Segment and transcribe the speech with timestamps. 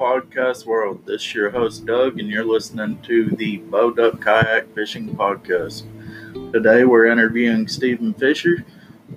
[0.00, 1.04] podcast world.
[1.04, 5.82] This is your host, Doug, and you're listening to the Bow Duck Kayak Fishing Podcast.
[6.54, 8.64] Today we're interviewing Stephen Fisher.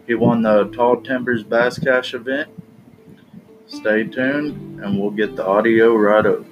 [0.05, 2.49] He won the Tall Timbers Bass Cash event.
[3.67, 6.43] Stay tuned, and we'll get the audio right up.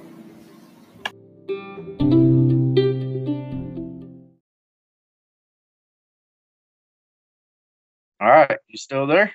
[8.21, 9.34] All right, you still there?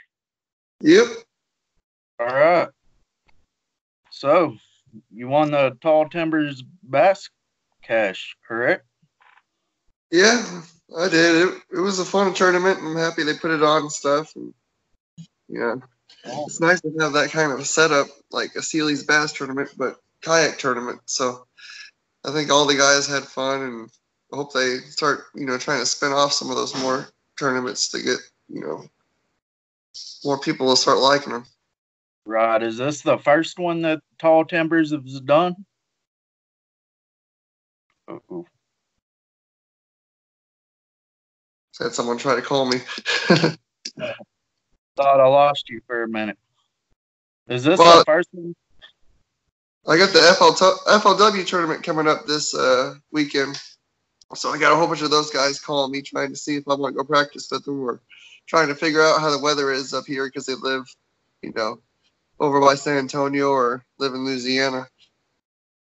[0.80, 1.06] Yep.
[2.18, 2.68] All right.
[4.10, 4.56] So,
[5.12, 7.30] you won the Tall Timbers Bass
[7.82, 8.84] Cash, correct?
[10.10, 10.62] Yeah,
[10.98, 11.48] I did.
[11.48, 12.78] It, it was a fun tournament.
[12.80, 14.34] I'm happy they put it on and stuff.
[14.36, 14.54] And,
[15.48, 15.74] yeah,
[16.24, 20.00] it's nice to have that kind of a setup, like a Sealy's Bass tournament, but
[20.22, 21.00] kayak tournament.
[21.06, 21.46] So
[22.24, 23.90] I think all the guys had fun, and
[24.32, 27.88] I hope they start, you know, trying to spin off some of those more tournaments
[27.88, 28.18] to get,
[28.48, 28.84] you know,
[30.24, 31.46] more people to start liking them.
[32.26, 32.60] Right.
[32.60, 35.54] Is this the first one that Tall Timbers has done?
[38.08, 38.44] Uh-oh.
[41.78, 42.78] Had someone try to call me.
[43.28, 43.56] Thought
[44.98, 46.38] I lost you for a minute.
[47.48, 48.54] Is this Well- the first one?
[49.88, 50.50] I got the FL
[50.90, 53.56] FLW tournament coming up this uh, weekend,
[54.34, 56.64] so I got a whole bunch of those guys calling me trying to see if
[56.66, 58.00] I want to go practice with them or
[58.48, 60.82] trying to figure out how the weather is up here because they live,
[61.42, 61.78] you know,
[62.38, 64.88] over by San Antonio or live in Louisiana.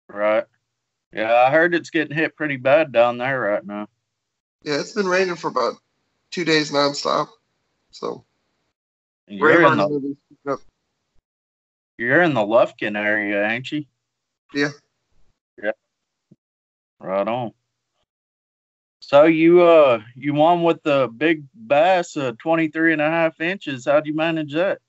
[0.07, 0.45] Right.
[1.13, 3.87] Yeah, I heard it's getting hit pretty bad down there right now.
[4.63, 5.75] Yeah, it's been raining for about
[6.31, 7.27] two days nonstop,
[7.91, 8.23] so
[9.27, 10.59] You're in, the, gonna be picking up.
[11.97, 13.85] you're in the Lufkin area, ain't you?
[14.53, 14.69] Yeah.
[15.61, 15.71] Yeah.
[16.99, 17.53] Right on.
[18.99, 23.85] So you uh you won with the big bass, uh 23 and a half inches.
[23.85, 24.79] How'd you manage that?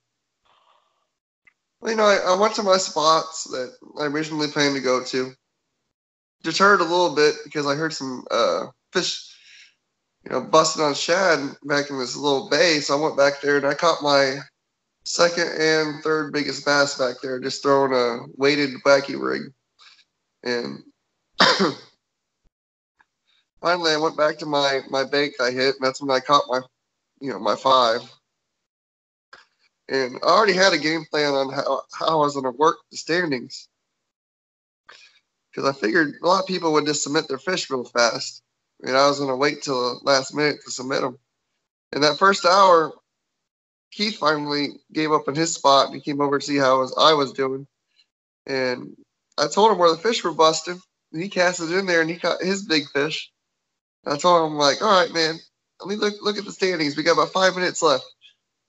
[1.85, 5.33] You know, I, I went to my spots that I originally planned to go to.
[6.45, 9.35] Deterred a little bit because I heard some uh, fish,
[10.25, 12.81] you know, busting on shad back in this little bay.
[12.81, 14.39] So I went back there and I caught my
[15.05, 19.43] second and third biggest bass back there, just throwing a weighted wacky rig.
[20.45, 20.83] And
[23.61, 26.45] finally, I went back to my my bank I hit, and that's when I caught
[26.49, 26.61] my,
[27.21, 28.03] you know, my five
[29.89, 32.77] and I already had a game plan on how, how I was going to work
[32.91, 33.69] the standings.
[35.51, 38.43] Because I figured a lot of people would just submit their fish real fast.
[38.83, 41.19] And I was going to wait till the last minute to submit them.
[41.93, 42.93] In that first hour,
[43.91, 46.79] Keith finally gave up in his spot and he came over to see how I
[46.79, 47.67] was, I was doing.
[48.47, 48.97] And
[49.39, 50.81] I told him where the fish were busting.
[51.13, 53.31] And he cast it in there and he caught his big fish.
[54.07, 55.39] I told him, like, all right, man,
[55.81, 56.97] let me look, look at the standings.
[56.97, 58.05] We got about five minutes left.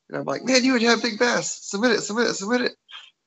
[0.09, 1.59] And I'm like, man, you would have big bass.
[1.64, 2.74] Submit it, submit it, submit it.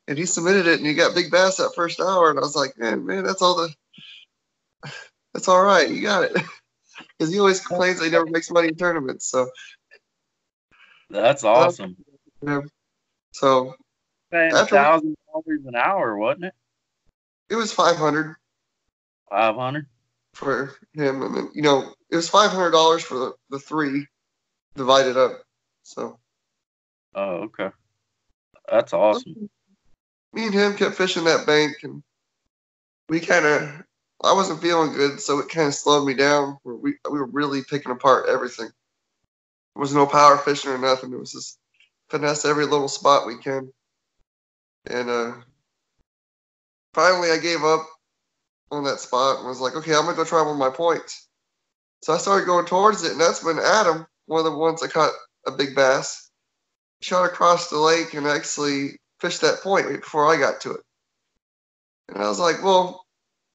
[0.08, 2.30] And he submitted it, and he got big bass that first hour.
[2.30, 4.90] And I was like, man, man, that's all the,
[5.34, 5.88] that's all right.
[5.88, 6.36] You got it.
[7.18, 9.26] Because he always complains that he never makes money in tournaments.
[9.26, 9.50] So,
[11.10, 11.94] That's awesome.
[12.42, 12.60] yeah.
[13.32, 13.74] so
[14.30, 16.54] Paying a thousand dollars an hour, wasn't it?
[17.50, 18.36] it was 500
[19.30, 19.86] Five hundred.
[20.32, 24.06] for him, and then you know it was 500 dollars for the, the three
[24.74, 25.42] divided up.
[25.82, 26.18] So
[27.16, 27.70] Oh, okay.
[28.70, 29.48] That's awesome.
[30.34, 32.02] me and him kept fishing that bank, and
[33.08, 33.82] we kind of
[34.22, 36.58] I wasn't feeling good, so it kind of slowed me down.
[36.62, 38.68] We we were really picking apart everything.
[39.74, 41.12] There was no power fishing or nothing.
[41.12, 41.58] It was just
[42.10, 43.72] finesse every little spot we can.
[44.86, 45.32] And uh,
[46.94, 47.86] finally, I gave up
[48.70, 51.28] on that spot and was like, okay, I'm gonna go try one of my points.
[52.02, 54.92] So I started going towards it, and that's when Adam, one of the ones that
[54.92, 55.12] caught
[55.46, 56.25] a big bass,
[57.00, 60.80] shot across the lake and actually fished that point right before I got to it.
[62.08, 63.04] And I was like, well,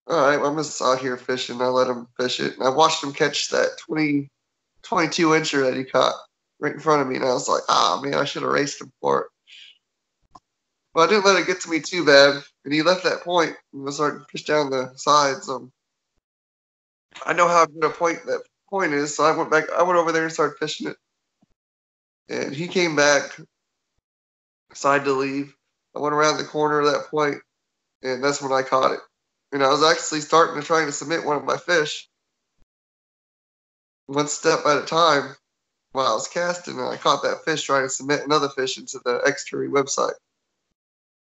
[0.07, 1.61] all right, I'm just out here fishing.
[1.61, 2.57] I let him fish it.
[2.57, 4.27] And I watched him catch that 20,
[4.83, 6.15] 22 incher that he caught
[6.59, 7.15] right in front of me.
[7.15, 9.27] And I was like, ah, man, I should have raced him for it.
[10.93, 12.43] But I didn't let it get to me too bad.
[12.65, 15.47] And he left that point and was starting to fish down the sides.
[15.47, 15.71] Um,
[17.25, 19.15] I know how good a point that point is.
[19.15, 20.97] So I went back, I went over there and started fishing it.
[22.31, 23.37] And he came back,
[24.69, 25.53] decided to leave.
[25.93, 27.35] I went around the corner of that point,
[28.03, 29.01] and that's when I caught it.
[29.51, 32.07] And I was actually starting to try to submit one of my fish,
[34.05, 35.35] one step at a time,
[35.91, 39.01] while I was casting, and I caught that fish trying to submit another fish into
[39.03, 40.15] the Xtury website.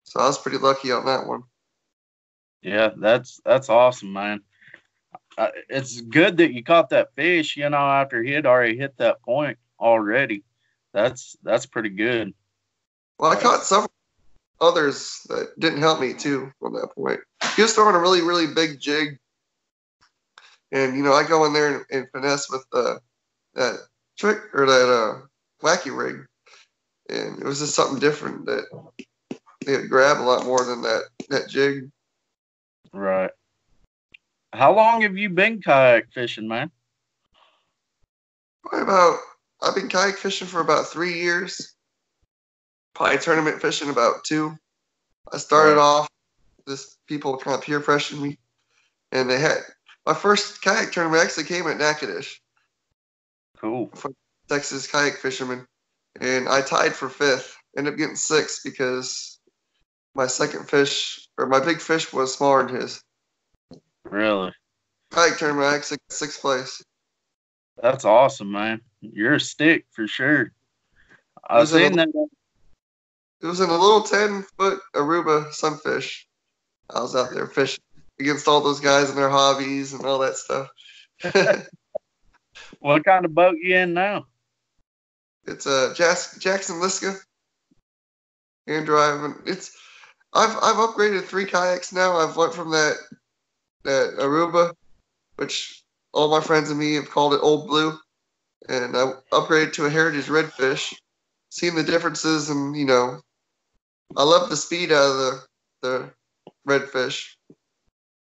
[0.03, 1.43] So I was pretty lucky on that one.
[2.61, 4.41] Yeah, that's that's awesome, man.
[5.37, 8.97] Uh, it's good that you caught that fish, you know, after he had already hit
[8.97, 10.43] that point already.
[10.93, 12.33] That's that's pretty good.
[13.17, 13.91] Well, I caught several
[14.61, 17.19] others that didn't help me too on that point.
[17.55, 19.19] He was throwing a really, really big jig.
[20.71, 22.95] And, you know, I go in there and, and finesse with uh,
[23.55, 23.79] that
[24.17, 26.25] trick or that uh, wacky rig.
[27.09, 28.65] And it was just something different that
[29.65, 31.89] they grab a lot more than that, that jig.
[32.93, 33.31] Right.
[34.53, 36.71] How long have you been kayak fishing, man?
[38.63, 39.19] Probably about,
[39.61, 41.75] I've been kayak fishing for about three years
[42.99, 44.57] probably tournament fishing about two.
[45.31, 46.09] I started off
[46.67, 48.37] this people kind of peer pressured me,
[49.13, 49.57] and they had
[50.05, 52.39] my first kayak tournament actually came at Natchitoches.
[53.57, 53.89] Cool.
[54.49, 55.65] Texas kayak fisherman,
[56.19, 57.55] and I tied for fifth.
[57.77, 59.39] Ended up getting sixth because
[60.13, 63.01] my second fish or my big fish was smaller than his.
[64.03, 64.51] Really?
[65.11, 66.83] Kayak tournament, I actually got sixth place.
[67.81, 68.81] That's awesome, man.
[69.01, 70.51] You're a stick for sure.
[71.49, 72.09] I've seen that
[73.41, 76.27] it was in a little 10 foot Aruba sunfish.
[76.89, 77.83] I was out there fishing
[78.19, 80.67] against all those guys and their hobbies and all that stuff.
[82.79, 84.25] what kind of boat you in now?
[85.45, 87.15] It's uh, a Jackson Liska
[88.67, 89.35] hand drive.
[89.45, 89.75] it's
[90.33, 92.17] I've I've upgraded three kayaks now.
[92.17, 92.97] I've went from that
[93.83, 94.73] that Aruba,
[95.37, 97.97] which all my friends and me have called it Old Blue,
[98.69, 100.93] and I upgraded to a Heritage Redfish.
[101.51, 103.19] Seeing the differences and you know
[104.15, 105.45] I love the speed out of the
[105.81, 106.09] the
[106.67, 107.35] redfish,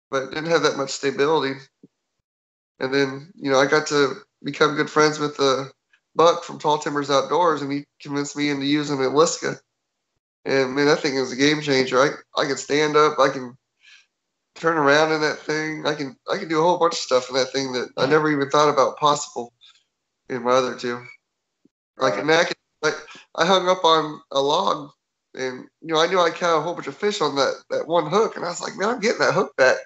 [0.09, 1.59] but didn't have that much stability.
[2.79, 5.69] And then you know I got to become good friends with the
[6.15, 9.59] Buck from Tall Timbers Outdoors, and he convinced me into using a Liska.
[10.45, 11.99] And man, that thing is a game changer.
[11.99, 13.55] I I can stand up, I can
[14.55, 15.85] turn around in that thing.
[15.85, 18.07] I can I can do a whole bunch of stuff in that thing that I
[18.07, 19.53] never even thought about possible
[20.31, 21.03] in my other two.
[21.97, 22.23] Like right.
[22.23, 22.95] a knack, like
[23.35, 24.91] I hung up on a log
[25.35, 27.87] and you know, I knew I caught a whole bunch of fish on that that
[27.87, 29.77] one hook, and I was like, man, I'm getting that hook back.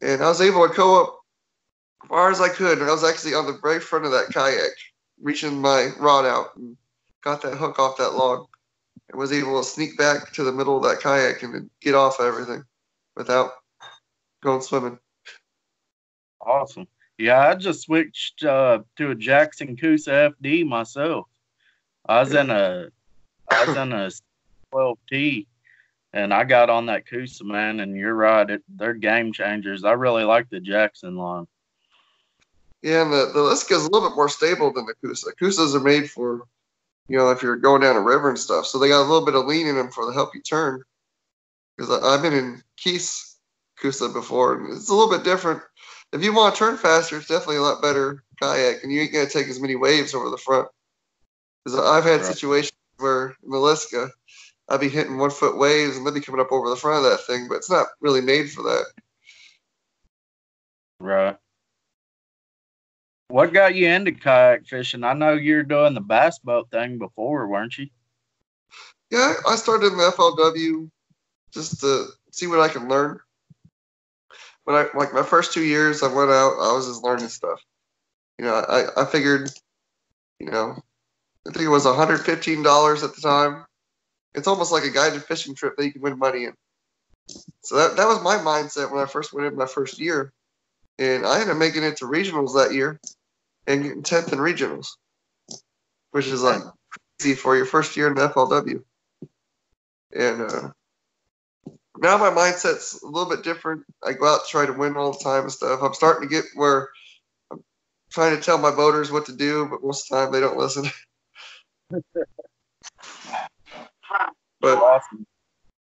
[0.00, 1.18] And I was able to go up
[2.02, 4.30] as far as I could, and I was actually on the very front of that
[4.32, 4.72] kayak,
[5.20, 6.76] reaching my rod out and
[7.22, 8.46] got that hook off that log,
[9.08, 12.20] and was able to sneak back to the middle of that kayak and get off
[12.20, 12.64] everything
[13.14, 13.52] without
[14.42, 14.98] going swimming.
[16.40, 16.88] Awesome.
[17.18, 21.26] Yeah, I just switched uh, to a Jackson Coosa FD myself.
[22.06, 22.88] I was in a
[23.50, 24.10] I was in a
[24.72, 25.46] 12T.
[26.14, 28.48] And I got on that Coosa, man, and you're right.
[28.48, 29.82] It, they're game changers.
[29.82, 31.46] I really like the Jackson line.
[32.82, 35.30] Yeah, and the, the Liska is a little bit more stable than the Coosa.
[35.40, 36.42] Coosas are made for,
[37.08, 38.66] you know, if you're going down a river and stuff.
[38.66, 40.82] So they got a little bit of lean in them for the help you turn.
[41.76, 43.38] Because I've been in Keith's
[43.80, 45.62] Coosa before, and it's a little bit different.
[46.12, 49.12] If you want to turn faster, it's definitely a lot better kayak, and you ain't
[49.12, 50.68] to take as many waves over the front.
[51.64, 52.24] Because I've had right.
[52.24, 53.58] situations where in the
[54.68, 57.10] I'd be hitting one foot waves and they'd be coming up over the front of
[57.10, 58.84] that thing, but it's not really made for that.
[61.00, 61.36] Right.
[63.28, 65.04] What got you into kayak fishing?
[65.04, 67.88] I know you're doing the bass boat thing before, weren't you?
[69.10, 70.90] Yeah, I started in the FLW
[71.52, 73.20] just to see what I can learn.
[74.64, 76.54] When I like my first two years, I went out.
[76.60, 77.60] I was just learning stuff.
[78.38, 79.50] You know, I I figured,
[80.38, 80.76] you know,
[81.46, 83.64] I think it was $115 at the time
[84.34, 86.54] it's almost like a guided fishing trip that you can win money in.
[87.62, 90.32] So that, that was my mindset when I first went in my first year.
[90.98, 93.00] And I ended up making it to regionals that year
[93.66, 94.88] and getting 10th in regionals,
[96.10, 96.62] which is like
[97.18, 98.82] crazy for your first year in the FLW.
[100.14, 100.70] And uh,
[102.02, 103.84] now my mindset's a little bit different.
[104.04, 105.80] I go out to try to win all the time and stuff.
[105.82, 106.90] I'm starting to get where
[107.52, 107.62] I'm
[108.10, 110.58] trying to tell my boaters what to do, but most of the time they don't
[110.58, 110.86] listen.
[114.60, 115.26] But awesome.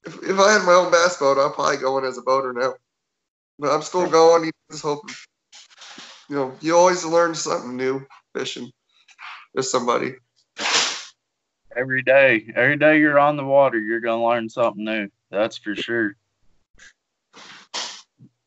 [0.06, 2.54] if, if I had my own bass boat, I'd probably go in as a boater
[2.54, 2.74] now.
[3.60, 4.52] But I'm still going.
[4.72, 5.16] Just hoping.
[6.30, 8.72] You know, you always learn something new fishing
[9.54, 10.16] with somebody.
[11.78, 15.10] Every day, every day you're on the water, you're gonna learn something new.
[15.30, 16.16] That's for sure.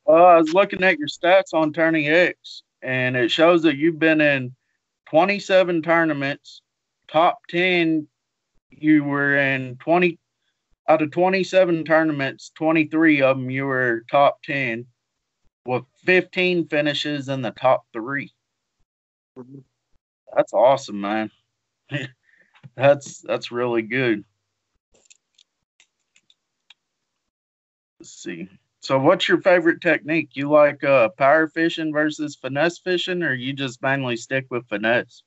[0.08, 4.20] Uh, I was looking at your stats on TourneyX, and it shows that you've been
[4.20, 4.52] in
[5.10, 6.62] 27 tournaments,
[7.06, 8.08] top 10
[8.70, 10.18] you were in 20
[10.88, 14.86] out of 27 tournaments, 23 of them you were top 10
[15.66, 18.32] with 15 finishes in the top 3.
[20.34, 21.30] That's awesome, man.
[22.76, 24.24] that's that's really good.
[28.00, 28.48] Let's see.
[28.80, 30.30] So what's your favorite technique?
[30.32, 35.22] You like uh, power fishing versus finesse fishing or you just mainly stick with finesse?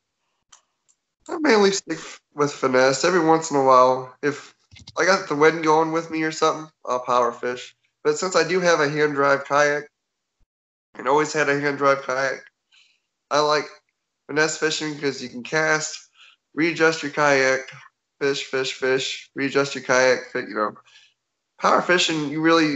[1.29, 1.99] I mainly stick
[2.33, 3.05] with finesse.
[3.05, 4.55] Every once in a while, if
[4.97, 7.75] I got the wind going with me or something, I'll power fish.
[8.03, 9.83] But since I do have a hand drive kayak,
[10.95, 12.43] and always had a hand drive kayak,
[13.29, 13.65] I like
[14.27, 16.02] finesse fishing because you can cast,
[16.55, 17.61] readjust your kayak,
[18.19, 20.75] fish, fish, fish, readjust your kayak, fit, you know.
[21.59, 22.75] Power fishing, you really,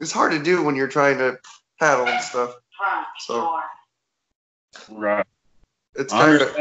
[0.00, 1.38] it's hard to do when you're trying to
[1.78, 2.54] paddle and stuff.
[3.18, 3.60] So
[4.88, 5.26] Right.
[5.94, 6.56] it's kind of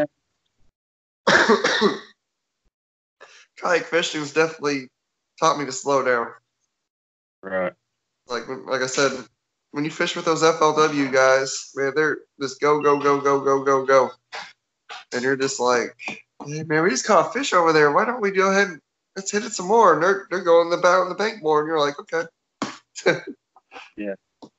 [3.58, 4.90] kayak fishing has definitely
[5.40, 6.28] taught me to slow down.
[7.42, 7.74] Right.
[8.28, 9.12] Like like I said,
[9.72, 13.64] when you fish with those FLW guys, man, they're just go go go go go
[13.64, 14.12] go go,
[15.14, 15.96] and you're just like,
[16.46, 17.92] hey, man, we just caught a fish over there.
[17.92, 18.82] Why don't we go ahead and
[19.16, 19.94] let's hit it some more?
[19.94, 22.26] And they're they're going the bow on the bank more, and you're like, okay.
[23.96, 24.16] Yeah.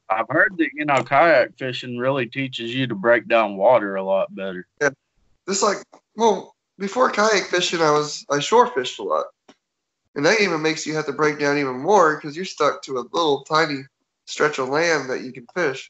[0.09, 4.02] I've heard that you know kayak fishing really teaches you to break down water a
[4.02, 4.66] lot better.
[4.80, 4.90] Yeah.
[5.49, 5.78] Just like
[6.16, 9.26] well, before kayak fishing, I was I shore fished a lot,
[10.14, 12.99] and that even makes you have to break down even more because you're stuck to
[12.99, 13.83] a little tiny
[14.26, 15.88] stretch of land that you can fish.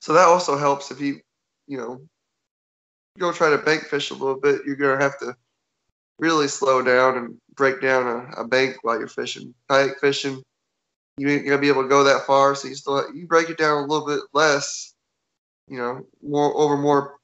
[0.00, 1.20] So that also helps if you
[1.66, 2.00] you know
[3.18, 4.62] go try to bank fish a little bit.
[4.64, 5.34] You're gonna have to
[6.18, 9.54] really slow down and break down a, a bank while you're fishing.
[9.68, 10.42] Kayak fishing,
[11.16, 13.58] you ain't gonna be able to go that far, so you still you break it
[13.58, 14.94] down a little bit less.
[15.68, 17.16] You know, more over more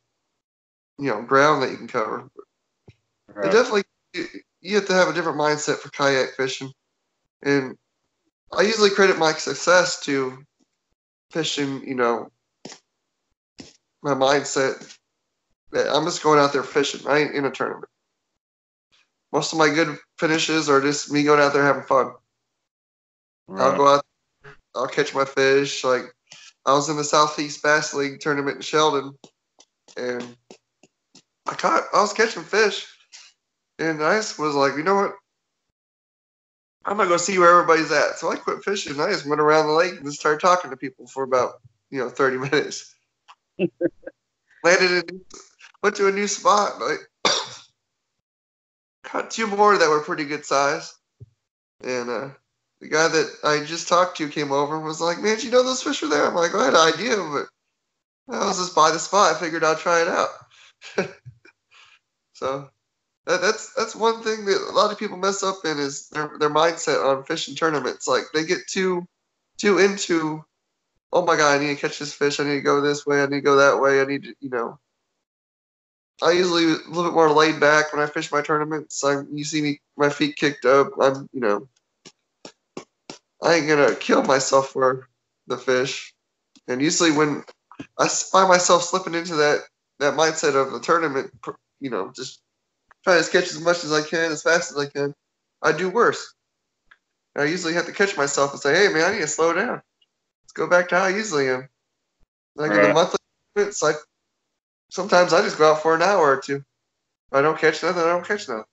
[0.99, 2.29] you know ground that you can cover.
[3.29, 3.53] It Right.
[3.53, 3.83] definitely
[4.13, 4.27] you,
[4.61, 6.73] you have to have a different mindset for kayak fishing,
[7.43, 7.77] and
[8.53, 10.39] I usually credit my success to
[11.31, 11.87] fishing.
[11.87, 12.31] You know,
[14.03, 14.97] my mindset
[15.75, 17.07] I'm just going out there fishing.
[17.07, 17.89] I ain't in a tournament.
[19.33, 22.13] Most of my good finishes are just me going out there having fun.
[23.51, 24.05] I'll go out,
[24.75, 25.85] I'll catch my fish.
[25.85, 26.05] Like
[26.65, 29.19] I was in the Southeast Bass League tournament in Sheldon,
[29.97, 30.37] and
[31.47, 32.87] I caught, I was catching fish,
[33.79, 35.15] and I just was like, you know what?
[36.87, 38.19] I'm not gonna go see where everybody's at.
[38.19, 39.01] So I quit fishing.
[39.01, 41.55] I just went around the lake and just started talking to people for about
[41.91, 42.95] you know 30 minutes.
[44.65, 45.21] Landed in,
[45.85, 46.81] went to a new spot.
[46.81, 47.01] Like,
[49.05, 50.95] caught two more that were pretty good size,
[51.83, 52.31] and uh,
[52.81, 55.51] the guy that I just talked to came over and was like, "Man, did you
[55.51, 58.75] know those fish were there?" I'm like, "I had an idea, but I was just
[58.75, 59.37] by the spot.
[59.37, 60.29] I figured I'd try it out."
[62.33, 62.71] so
[63.27, 66.31] that, that's that's one thing that a lot of people mess up in is their
[66.39, 68.09] their mindset on fishing tournaments.
[68.09, 69.07] Like they get too
[69.59, 70.43] too into,
[71.13, 72.41] oh my god, I need to catch this fish.
[72.41, 73.23] I need to go this way.
[73.23, 74.01] I need to go that way.
[74.01, 74.79] I need to, you know.
[76.23, 79.03] I usually a little bit more laid back when I fish my tournaments.
[79.05, 80.91] I, you see me, my feet kicked up.
[81.01, 81.69] I'm, you know,
[83.43, 85.09] I ain't gonna kill myself for
[85.47, 86.15] the fish.
[86.69, 87.45] And usually when
[87.99, 89.61] I find myself slipping into that
[89.99, 91.33] that mindset of the tournament,
[91.81, 92.41] you know, just
[93.05, 95.15] trying to catch as much as I can, as fast as I can,
[95.63, 96.35] I do worse.
[97.35, 99.53] And I usually have to catch myself and say, "Hey, man, I need to slow
[99.53, 99.83] down.
[100.43, 101.69] Let's go back to how I usually am."
[102.57, 102.95] Like the Right.
[102.95, 103.19] monthly
[103.55, 103.95] tournaments, I
[104.95, 106.57] sometimes I just go out for an hour or two.
[106.57, 108.65] If I don't catch nothing, I don't catch nothing.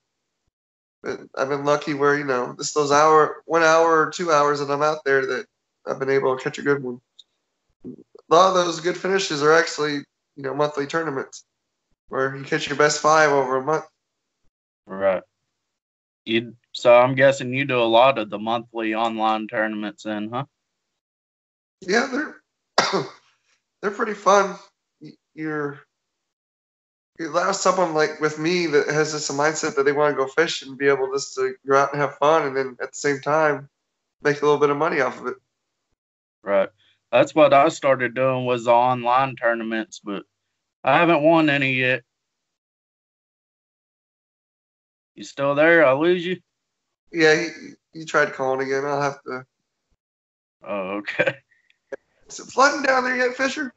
[1.02, 4.60] But I've been lucky where you know this those hour, one hour or two hours
[4.60, 5.46] that I'm out there that
[5.84, 7.00] I've been able to catch a good one.
[7.84, 7.90] A
[8.28, 9.94] lot of those good finishes are actually
[10.36, 11.44] you know monthly tournaments
[12.08, 13.84] where you catch your best five over a month.
[14.86, 15.24] Right.
[16.24, 20.44] You so I'm guessing you do a lot of the monthly online tournaments then, huh?
[21.80, 23.04] Yeah, they're
[23.82, 24.56] they're pretty fun.
[25.34, 25.80] You're
[27.18, 30.28] you allow someone like with me that has this mindset that they want to go
[30.28, 32.98] fish and be able just to go out and have fun, and then at the
[32.98, 33.68] same time
[34.22, 35.36] make a little bit of money off of it.
[36.42, 36.68] Right.
[37.10, 40.24] That's what I started doing was online tournaments, but
[40.82, 42.02] I haven't won any yet.
[45.14, 45.84] You still there?
[45.84, 46.40] I lose you?
[47.12, 47.48] Yeah, he,
[47.92, 48.86] he tried calling again.
[48.86, 49.44] I'll have to.
[50.64, 51.34] Oh, okay.
[52.28, 53.74] Is it flooding down there yet, Fisher?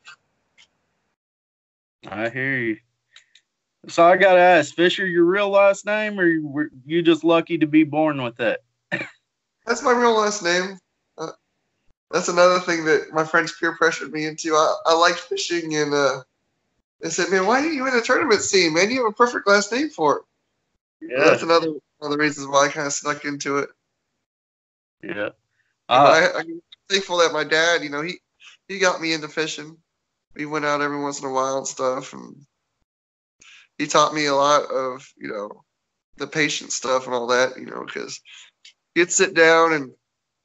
[2.07, 2.77] I hear you.
[3.87, 7.57] So I gotta ask, Fisher, your real last name, or you were you just lucky
[7.57, 8.63] to be born with it?
[9.65, 10.77] That's my real last name.
[11.17, 11.31] Uh,
[12.11, 14.53] that's another thing that my friends peer pressured me into.
[14.53, 16.21] I, I like fishing, and uh,
[17.01, 18.73] they said, "Man, why are you in a tournament scene?
[18.73, 20.23] Man, you have a perfect last name for it."
[21.17, 23.69] So that's another one of the reasons why I kind of snuck into it.
[25.03, 25.29] yeah.
[25.89, 28.19] Uh, I, I'm thankful that my dad, you know, he
[28.67, 29.77] he got me into fishing.
[30.35, 32.35] We went out every once in a while and stuff, and
[33.77, 35.63] he taught me a lot of, you know,
[36.17, 38.21] the patient stuff and all that, you know, because
[38.93, 39.91] he'd sit down and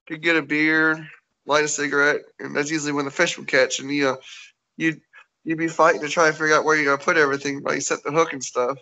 [0.09, 1.07] he'd get a beer,
[1.47, 4.19] light a cigarette, and that's usually when the fish would catch, and you know,
[4.77, 5.01] you'd
[5.45, 8.03] you'd be fighting to try and figure out where you're gonna put everything you set
[8.03, 8.79] the hook and stuff.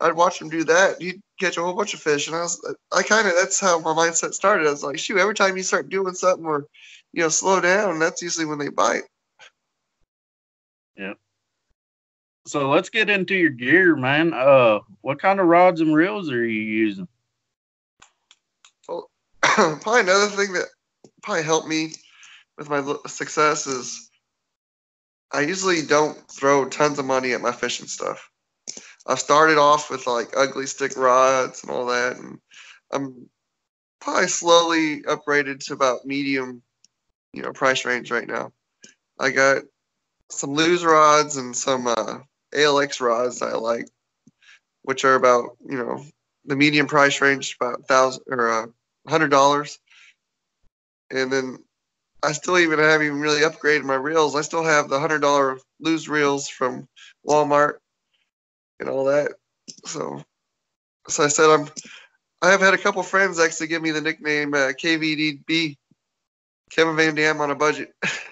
[0.00, 1.00] I'd watch him do that.
[1.00, 3.78] He'd catch a whole bunch of fish, and I was, I kind of that's how
[3.80, 4.66] my mindset started.
[4.66, 6.66] I was like, shoot, every time you start doing something or,
[7.12, 9.02] you know, slow down, that's usually when they bite.
[10.96, 11.14] Yeah.
[12.46, 14.32] So let's get into your gear, man.
[14.32, 17.08] Uh, what kind of rods and reels are you using?
[18.88, 19.10] Well,
[19.42, 20.66] probably another thing that
[21.22, 21.92] probably helped me
[22.56, 24.10] with my success is
[25.32, 28.30] I usually don't throw tons of money at my fishing stuff.
[29.06, 32.38] I started off with like Ugly Stik rods and all that, and
[32.92, 33.28] I'm
[34.00, 36.62] probably slowly upgraded to about medium,
[37.32, 38.52] you know, price range right now.
[39.18, 39.62] I got
[40.30, 42.18] some Lew's rods and some uh,
[42.54, 43.88] ALX rods I like,
[44.82, 46.04] which are about you know
[46.44, 48.66] the medium price range about thousand or uh,
[49.08, 49.78] hundred dollars,
[51.10, 51.58] and then
[52.22, 54.36] I still even haven't even really upgraded my reels.
[54.36, 56.88] I still have the hundred dollar Lew's reels from
[57.26, 57.74] Walmart
[58.78, 59.32] and all that.
[59.86, 60.22] So,
[61.08, 61.68] so I said I'm.
[62.42, 65.76] I have had a couple friends actually give me the nickname uh, KVDB,
[66.70, 67.94] Kevin Van Dam on a budget.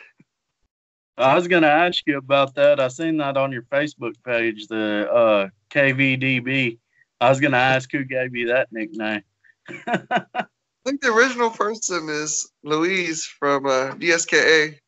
[1.19, 2.79] I was gonna ask you about that.
[2.79, 6.79] I seen that on your Facebook page, the uh, KVDB.
[7.21, 9.23] I was gonna ask who gave you that nickname.
[9.69, 10.45] I
[10.85, 14.79] think the original person is Louise from uh, DSKA.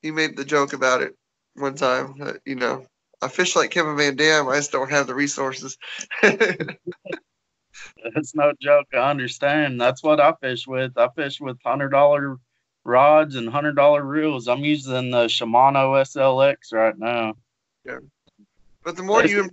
[0.00, 1.14] He made the joke about it
[1.54, 2.14] one time.
[2.18, 2.86] That, you know,
[3.20, 4.48] I fish like Kevin Van Dam.
[4.48, 5.76] I just don't have the resources.
[6.22, 6.78] That's
[8.34, 8.86] no joke.
[8.94, 9.80] I understand.
[9.80, 10.96] That's what I fish with.
[10.96, 12.38] I fish with hundred dollar
[12.88, 14.48] rods and hundred dollar reels.
[14.48, 17.34] I'm using the Shimano SLX right now.
[17.84, 17.98] Yeah,
[18.82, 19.48] but the more you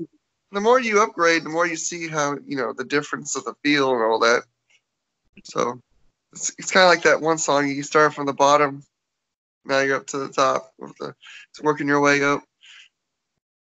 [0.52, 3.54] the more you upgrade, the more you see how you know the difference of the
[3.64, 4.44] feel and all that.
[5.44, 5.82] So
[6.32, 7.68] it's, it's kind of like that one song.
[7.68, 8.84] You start from the bottom,
[9.66, 10.74] now you're up to the top.
[10.80, 11.14] The,
[11.50, 12.42] it's working your way up.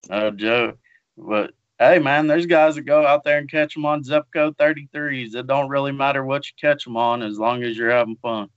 [0.09, 0.77] No joke.
[1.17, 5.35] But hey, man, there's guys that go out there and catch them on Zebco 33s.
[5.35, 8.49] It don't really matter what you catch them on as long as you're having fun.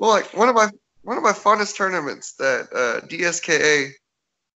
[0.00, 0.70] Well, like one of my
[1.02, 3.90] one of my funnest tournaments that uh, DSKA,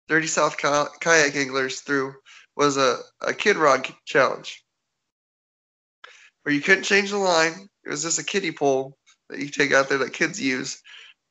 [0.07, 2.13] Dirty South Kayak Anglers, threw
[2.55, 4.63] was a, a kid rod challenge
[6.43, 7.67] where you couldn't change the line.
[7.83, 8.95] It was just a kiddie pole
[9.31, 10.79] that you take out there that kids use,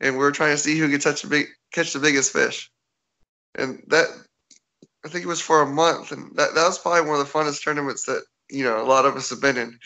[0.01, 2.69] and we are trying to see who could touch the big, catch the biggest fish.
[3.55, 4.09] And that
[5.05, 7.33] I think it was for a month, and that that was probably one of the
[7.33, 9.79] funnest tournaments that you know a lot of us have been in,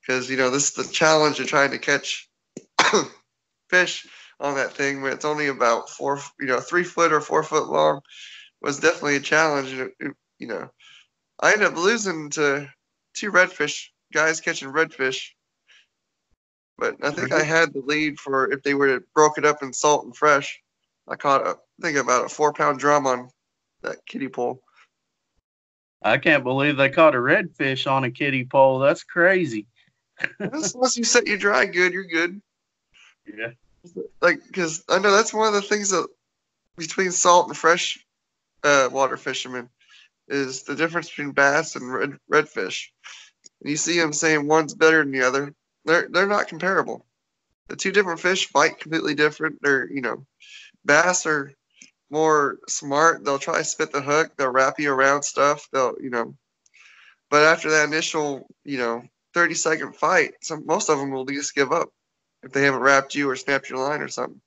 [0.00, 2.28] because you know this is the challenge of trying to catch
[3.72, 4.06] fish
[4.38, 7.68] on that thing when it's only about four, you know, three foot or four foot
[7.68, 8.00] long,
[8.60, 9.72] was definitely a challenge.
[9.72, 10.68] It, it, you know,
[11.40, 12.68] I ended up losing to
[13.14, 15.28] two redfish guys catching redfish,
[16.76, 19.62] but I think I had the lead for if they were to broke it up
[19.62, 20.60] in salt and fresh.
[21.08, 23.30] I caught a, I think about a four pound drum on
[23.82, 24.60] that kiddie pole.
[26.02, 28.80] I can't believe they caught a redfish on a kiddie pole.
[28.80, 29.66] That's crazy.
[30.38, 32.40] Unless you set your dry good, you're good.
[33.26, 33.52] Yeah.
[34.20, 36.06] Like, because I know that's one of the things that
[36.76, 37.98] between salt and fresh
[38.62, 39.68] uh, water fishermen
[40.28, 42.88] is the difference between bass and red redfish.
[43.60, 45.54] And you see them saying one's better than the other.
[45.84, 47.04] They're they're not comparable.
[47.68, 49.58] The two different fish fight completely different.
[49.62, 50.26] They're you know,
[50.84, 51.52] bass are
[52.10, 53.24] more smart.
[53.24, 54.32] They'll try to spit the hook.
[54.36, 55.68] They'll wrap you around stuff.
[55.72, 56.34] They'll, you know,
[57.30, 59.02] but after that initial, you know,
[59.34, 61.88] 30 second fight, some most of them will just give up
[62.42, 64.40] if they haven't wrapped you or snapped your line or something.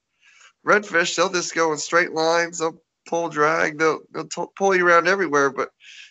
[0.65, 2.59] Redfish, they'll just go in straight lines.
[2.59, 3.77] They'll pull drag.
[3.77, 5.69] They'll, they'll t- pull you around everywhere, but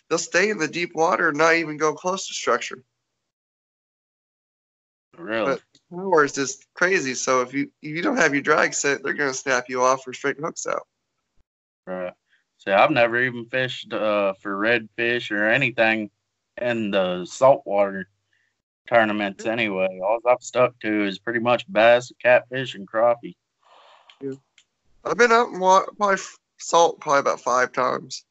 [0.09, 2.83] they'll stay in the deep water and not even go close to structure.
[5.17, 5.45] Really?
[5.45, 7.13] But power is just crazy.
[7.13, 10.07] So if you if you don't have your drag set, they're gonna snap you off
[10.07, 10.87] or straighten hooks out.
[11.87, 12.13] Right.
[12.57, 16.09] See, I've never even fished uh, for redfish or anything
[16.59, 18.09] in the saltwater
[18.87, 19.99] tournaments anyway.
[20.03, 23.35] All I've stuck to is pretty much bass, catfish, and crappie.
[24.21, 24.33] Yeah.
[25.03, 26.17] I've been out water, probably
[26.57, 28.25] salt probably about five times.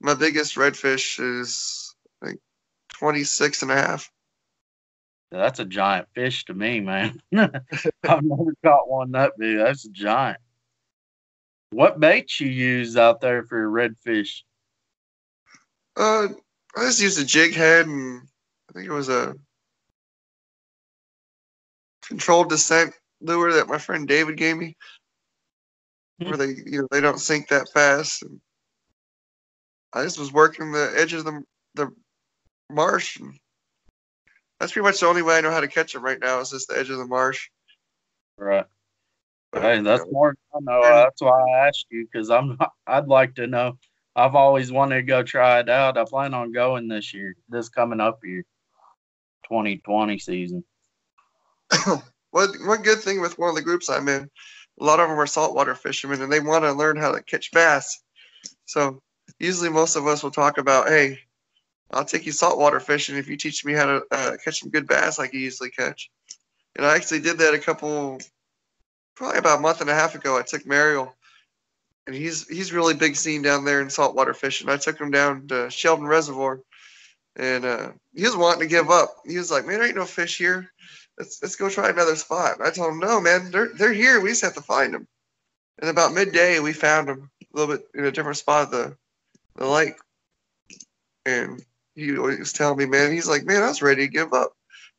[0.00, 2.40] My biggest redfish is I think
[2.90, 4.10] 26 and a half.
[5.30, 7.20] That's a giant fish to me, man.
[7.36, 9.58] I've never caught one that big.
[9.58, 10.38] That's a giant.
[11.70, 14.42] What bait you use out there for your redfish?
[15.96, 16.28] Uh,
[16.76, 18.22] I just used a jig head, and
[18.68, 19.34] I think it was a
[22.14, 24.76] controlled descent lure that my friend David gave me,
[26.20, 26.28] hmm.
[26.28, 28.22] where they you know they don't sink that fast.
[28.22, 28.40] And
[29.92, 31.42] I just was working the edge of the
[31.74, 31.90] the
[32.70, 33.18] marsh.
[33.18, 33.34] And
[34.60, 36.50] that's pretty much the only way I know how to catch them right now is
[36.50, 37.48] just the edge of the marsh.
[38.38, 38.66] Right.
[39.52, 40.36] Hey, that's more.
[40.54, 40.82] I know.
[40.82, 42.56] That's why I asked you because I'm.
[42.86, 43.76] I'd like to know
[44.14, 45.98] I've always wanted to go try it out.
[45.98, 48.44] I plan on going this year, this coming up year,
[49.48, 50.64] 2020 season.
[52.30, 54.30] one, one good thing with one of the groups I'm in,
[54.80, 57.52] a lot of them are saltwater fishermen and they want to learn how to catch
[57.52, 58.02] bass.
[58.66, 59.00] So
[59.38, 61.20] usually most of us will talk about, hey,
[61.90, 64.88] I'll take you saltwater fishing if you teach me how to uh, catch some good
[64.88, 66.10] bass like you usually catch.
[66.76, 68.18] And I actually did that a couple,
[69.14, 70.36] probably about a month and a half ago.
[70.36, 71.14] I took Mariel,
[72.06, 74.68] and he's he's really big scene down there in saltwater fishing.
[74.68, 76.60] I took him down to Sheldon Reservoir,
[77.36, 79.14] and uh, he was wanting to give up.
[79.24, 80.68] He was like, "Man, there ain't no fish here.
[81.18, 84.20] Let's let's go try another spot." And I told him, "No, man, they're they're here.
[84.20, 85.06] We just have to find them."
[85.80, 88.96] And about midday, we found them a little bit in a different spot of the
[89.56, 89.94] the lake,
[91.26, 94.52] and he was telling me, man, he's like, man, I was ready to give up.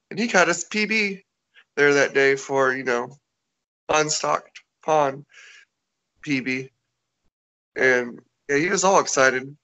[0.10, 1.23] And he caught his PB
[1.75, 3.17] there that day for, you know,
[3.89, 5.25] unstocked pond
[6.25, 6.69] PB.
[7.75, 9.56] And yeah, he was all excited.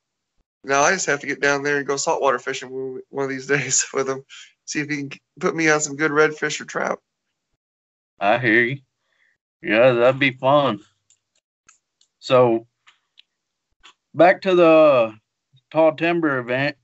[0.64, 3.48] Now I just have to get down there and go saltwater fishing one of these
[3.48, 4.24] days with him.
[4.71, 7.01] See if he can put me on some good redfish or trout.
[8.19, 8.77] I hear you.
[9.62, 10.79] Yeah, that'd be fun.
[12.19, 12.67] So
[14.13, 15.13] back to the
[15.71, 16.77] tall timber event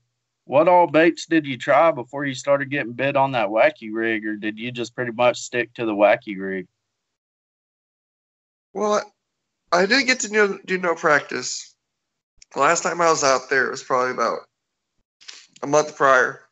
[0.48, 4.24] what all baits did you try before you started getting bit on that wacky rig,
[4.24, 6.66] or did you just pretty much stick to the wacky rig?
[8.72, 9.12] Well,
[9.72, 11.74] I didn't get to do, do no practice.
[12.54, 14.38] The last time I was out there, it was probably about
[15.62, 16.47] a month prior.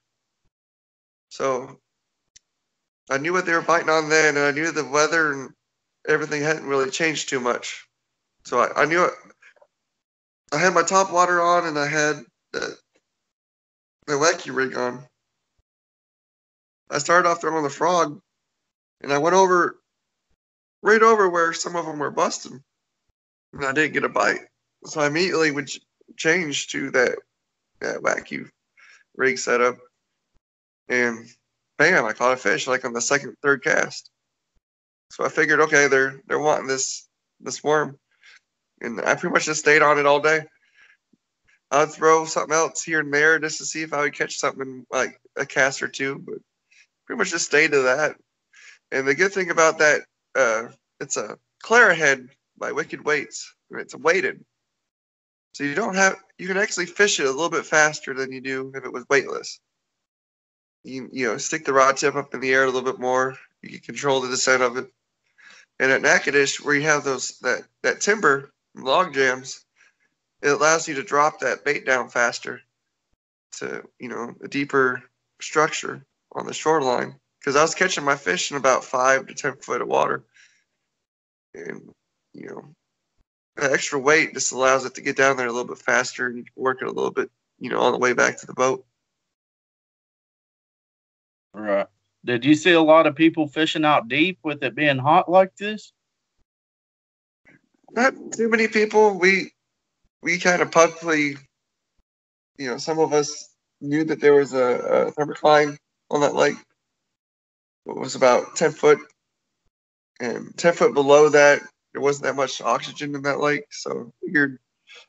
[1.37, 1.79] So
[3.11, 5.51] I knew what they were biting on then, and I knew the weather and
[6.09, 7.87] everything hadn't really changed too much.
[8.47, 9.13] So I, I knew it.
[10.51, 12.75] I had my top water on, and I had the
[14.07, 15.05] the wacky rig on.
[16.91, 18.19] I started off throwing the frog,
[19.03, 19.79] and I went over,
[20.83, 22.65] right over where some of them were busting,
[23.53, 24.41] and I didn't get a bite.
[24.87, 25.71] So I immediately would
[26.17, 27.19] change to that
[27.81, 28.49] that wacky
[29.17, 29.77] rig setup,
[30.89, 31.27] and
[31.79, 34.11] bam, I caught a fish like on the second, third cast.
[35.11, 37.09] So I figured, okay, they're they're wanting this
[37.41, 37.99] this worm,
[38.81, 40.45] and I pretty much just stayed on it all day.
[41.71, 44.87] I'd throw something else here and there just to see if I would catch something
[44.91, 46.39] like a cast or two, but
[47.07, 48.17] pretty much just stayed to that.
[48.93, 50.03] And the good thing about that,
[50.37, 50.69] uh,
[51.01, 53.53] it's a Clara head by Wicked Weights.
[53.71, 54.45] It's weighted,
[55.55, 58.41] so you don't have you can actually fish it a little bit faster than you
[58.41, 59.61] do if it was weightless.
[60.87, 63.37] You you know stick the rod tip up in the air a little bit more.
[63.61, 64.91] You can control the descent of it.
[65.81, 69.65] And at Natchitoches, where you have those that that timber log jams,
[70.43, 72.61] it allows you to drop that bait down faster
[73.59, 75.03] to you know a deeper
[75.41, 79.57] structure on the shoreline because I was catching my fish in about five to ten
[79.57, 80.25] foot of water,
[81.55, 81.93] and
[82.33, 82.65] you know
[83.57, 86.49] the extra weight just allows it to get down there a little bit faster and
[86.55, 88.87] work it a little bit you know on the way back to the boat.
[91.57, 91.87] Right.
[92.23, 95.57] Did you see a lot of people fishing out deep with it being hot like
[95.57, 95.91] this?
[97.93, 99.19] Not too many people.
[99.19, 99.53] We
[100.23, 101.37] we kind of publicly,
[102.59, 103.49] you know, some of us
[103.81, 105.79] knew that there was a, a thermocline
[106.11, 106.57] on that lake.
[107.87, 108.99] It was about 10 foot,
[110.21, 113.65] and 10 foot below that, there wasn't that much oxygen in that lake.
[113.71, 114.59] So figured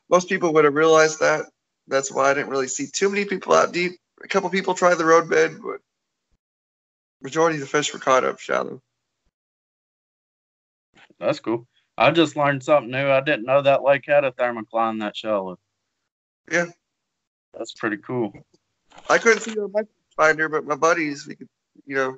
[0.08, 1.44] most people would have realized that.
[1.88, 3.92] That's why I didn't really see too many people out deep.
[4.24, 5.80] A couple people tried the road bed, but
[7.22, 8.82] majority of the fish were caught up shallow.
[11.18, 11.66] That's cool.
[11.96, 13.10] I just learned something new.
[13.10, 15.58] I didn't know that lake had a thermocline that shallow.
[16.50, 16.66] Yeah.
[17.56, 18.32] That's pretty cool.
[19.10, 19.82] I couldn't see my
[20.16, 21.48] finder, but my buddies, we could,
[21.86, 22.16] you know,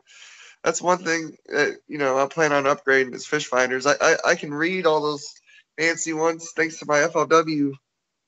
[0.63, 3.87] that's one thing that, you know, I plan on upgrading is fish finders.
[3.87, 5.33] I, I, I can read all those
[5.79, 7.75] fancy ones thanks to my FLW, you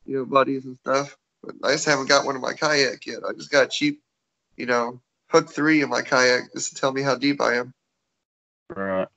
[0.07, 1.17] know, buddies and stuff.
[1.43, 3.21] But I just haven't got one in my kayak yet.
[3.29, 4.01] I just got cheap,
[4.57, 5.01] you know,
[5.33, 7.75] hook three in my kayak just to tell me how deep I am.
[8.69, 9.09] Right.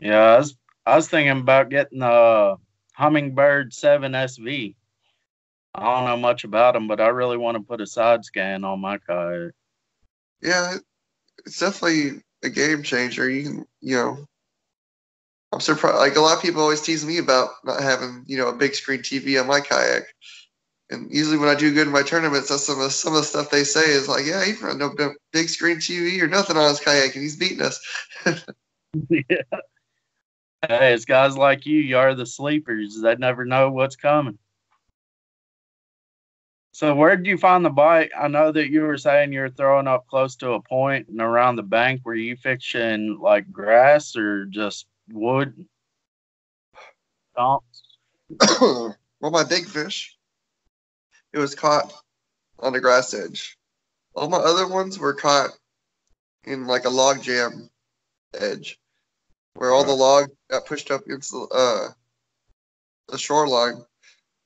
[0.00, 2.56] Yeah, I was I was thinking about getting a
[2.98, 4.74] Humminbird 7 SV.
[5.74, 8.64] I don't know much about them, but I really want to put a side scan
[8.64, 9.52] on my kayak.
[10.40, 10.76] Yeah,
[11.44, 13.28] it's definitely a game changer.
[13.28, 14.26] You can, you know,
[15.52, 15.98] I'm surprised.
[15.98, 18.74] Like a lot of people always tease me about not having, you know, a big
[18.74, 20.04] screen TV on my kayak.
[20.90, 23.26] And usually when I do good in my tournaments, that's some of some of the
[23.26, 24.94] stuff they say is like, yeah, he's got no
[25.32, 27.78] big screen TV or nothing on his kayak, and he's beating us.
[29.10, 29.42] yeah.
[30.66, 31.78] Hey, it's guys like you.
[31.78, 33.00] You are the sleepers.
[33.00, 34.38] They never know what's coming.
[36.72, 38.10] So where did you find the bite?
[38.16, 41.56] I know that you were saying you're throwing up close to a point and around
[41.56, 42.02] the bank.
[42.04, 45.66] Were you fishing like grass or just wood?
[48.60, 50.16] well, my big fish,
[51.32, 51.92] it was caught
[52.58, 53.56] on the grass edge.
[54.14, 55.50] All my other ones were caught
[56.44, 57.70] in like a log jam
[58.34, 58.78] edge,
[59.54, 61.92] where all the logs got pushed up against the uh,
[63.08, 63.84] the shoreline,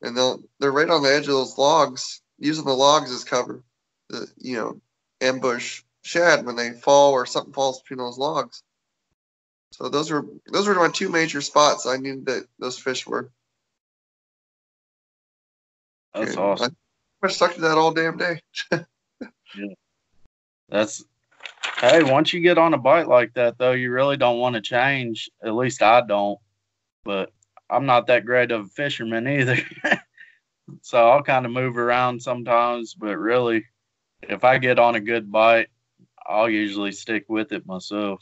[0.02, 3.62] and they'll they're right on the edge of those logs, using the logs as cover.
[4.08, 4.80] The you know
[5.20, 8.62] ambush shad when they fall or something falls between those logs.
[9.72, 13.30] So those were those were my two major spots I knew that those fish were.
[16.14, 16.76] That's And awesome.
[17.22, 18.40] I stuck to that all damn day.
[18.72, 19.74] yeah.
[20.68, 21.04] That's
[21.80, 24.60] hey, once you get on a bite like that though, you really don't want to
[24.60, 25.30] change.
[25.44, 26.38] At least I don't.
[27.04, 27.30] But
[27.70, 29.58] I'm not that great of a fisherman either.
[30.82, 33.64] so I'll kind of move around sometimes, but really
[34.22, 35.68] if I get on a good bite,
[36.26, 38.20] I'll usually stick with it myself.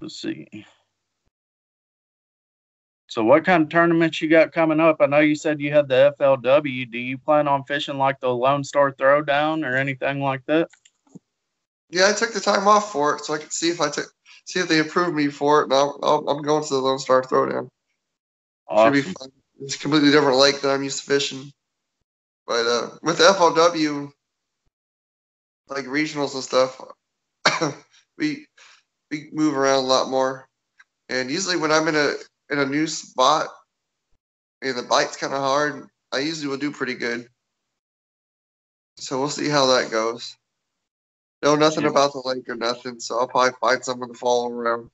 [0.00, 0.66] Let's see.
[3.12, 4.96] So what kind of tournaments you got coming up?
[5.00, 6.90] I know you said you had the FLW.
[6.90, 10.70] Do you plan on fishing like the Lone Star Throwdown or anything like that?
[11.90, 14.06] Yeah, I took the time off for it so I could see if I took
[14.46, 15.64] see if they approved me for it.
[15.64, 17.68] And I'll, I'm going to the Lone Star Throwdown.
[18.74, 19.28] Should be fun.
[19.60, 21.52] It's a completely different lake than I'm used to fishing.
[22.46, 24.10] But uh, with the FLW,
[25.68, 26.80] like regionals and stuff,
[28.16, 28.46] we
[29.10, 30.48] we move around a lot more.
[31.10, 32.14] And usually when I'm in a
[32.52, 33.48] in a new spot
[34.60, 37.26] and the bite's kind of hard, I usually will do pretty good.
[38.98, 40.36] So we'll see how that goes.
[41.42, 41.90] Know nothing Yeah.
[41.90, 44.90] about the lake or nothing, so I'll probably find someone to follow around.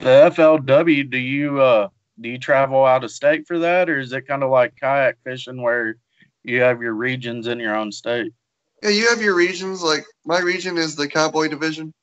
[0.00, 1.88] The FLW, do you uh
[2.20, 5.16] do you travel out of state for that or is it kind of like kayak
[5.24, 5.96] fishing where
[6.42, 8.32] you have your regions in your own state?
[8.82, 9.82] Yeah, you have your regions.
[9.82, 11.94] Like my region is the Cowboy Division,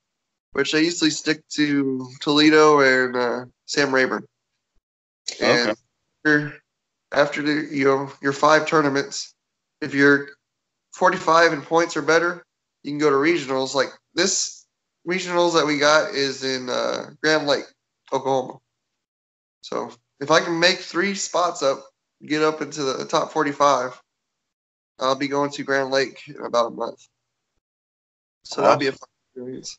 [0.54, 4.26] which I usually stick to Toledo and uh, Sam Rayburn.
[5.42, 5.82] And Okay.
[6.26, 6.62] after,
[7.12, 9.34] after the you know your five tournaments,
[9.82, 10.30] if you're
[10.94, 12.44] 45 in points or better,
[12.84, 13.74] you can go to regionals.
[13.74, 14.66] Like this
[15.08, 17.66] regionals that we got is in uh, Grand Lake,
[18.12, 18.60] Oklahoma.
[19.62, 21.86] So if I can make three spots up,
[22.26, 24.00] get up into the top 45,
[25.00, 27.08] I'll be going to Grand Lake in about a month.
[28.44, 29.78] So that'll be a fun experience.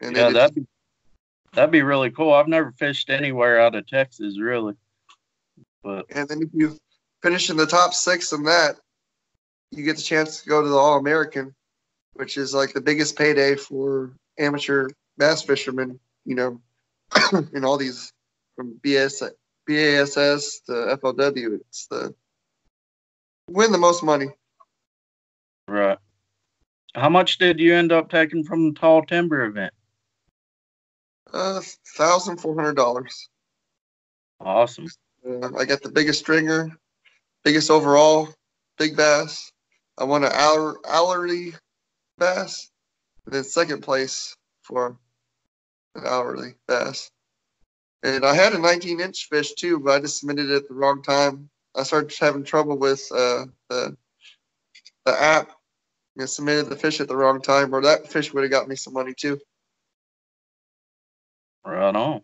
[0.00, 0.66] And yeah, that'd be,
[1.52, 2.32] that'd be really cool.
[2.32, 4.74] I've never fished anywhere out of Texas really.
[5.82, 6.76] But and then if you
[7.22, 8.76] finish in the top six in that,
[9.70, 11.54] you get the chance to go to the All American,
[12.14, 15.98] which is like the biggest payday for amateur bass fishermen.
[16.24, 16.60] You know,
[17.52, 18.12] in all these
[18.56, 19.22] from BS,
[19.66, 22.14] BASS to FLW, it's the
[23.48, 24.26] win the most money.
[25.66, 25.98] right.
[26.94, 29.72] How much did you end up taking from the tall timber event?
[31.32, 31.60] Uh,
[31.96, 33.28] thousand four hundred dollars.
[34.40, 34.88] Awesome.
[35.26, 36.70] Uh, I got the biggest stringer,
[37.44, 38.28] biggest overall,
[38.78, 39.52] big bass.
[39.98, 41.54] I won an hour, hourly
[42.18, 42.70] bass,
[43.26, 44.98] and then second place for
[45.94, 47.10] an hourly bass.
[48.02, 50.74] And I had a 19 inch fish too, but I just submitted it at the
[50.74, 51.50] wrong time.
[51.76, 53.96] I started having trouble with uh, the
[55.04, 55.50] the app.
[56.20, 58.76] I submitted the fish at the wrong time, or that fish would have got me
[58.76, 59.38] some money too.
[61.64, 62.22] Right on.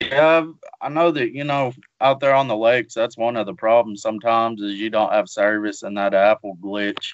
[0.00, 0.46] Yeah,
[0.80, 4.02] I know that, you know, out there on the lakes, that's one of the problems
[4.02, 7.12] sometimes is you don't have service and that Apple glitch.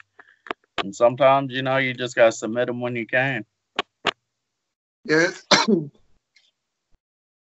[0.82, 3.44] And sometimes, you know, you just got to submit them when you can.
[5.04, 5.28] Yeah.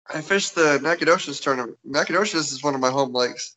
[0.07, 1.79] I fished the Nacogdoches tournament.
[1.85, 3.57] Nacogdoches is one of my home lakes.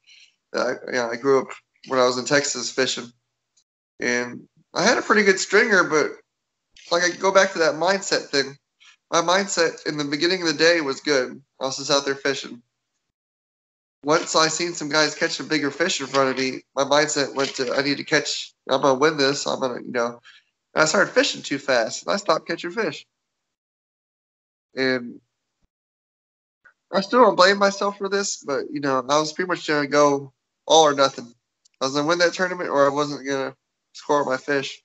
[0.54, 1.50] I, yeah, I grew up
[1.88, 3.12] when I was in Texas fishing,
[4.00, 5.84] and I had a pretty good stringer.
[5.84, 6.12] But
[6.92, 8.58] like I go back to that mindset thing.
[9.12, 11.42] My mindset in the beginning of the day was good.
[11.62, 12.62] I was just out there fishing.
[14.04, 17.34] Once I seen some guys catch a bigger fish in front of me, my mindset
[17.36, 18.54] went to I need to catch.
[18.70, 19.48] I'm gonna win this.
[19.48, 20.20] I'm gonna, you know.
[20.76, 23.06] And I started fishing too fast, and I stopped catching fish.
[24.76, 25.20] And
[26.92, 29.88] I still don't blame myself for this, but you know, I was pretty much gonna
[29.88, 30.34] go
[30.66, 31.34] all or nothing.
[31.82, 33.56] I was gonna win that tournament, or I wasn't gonna
[33.94, 34.82] score my fish.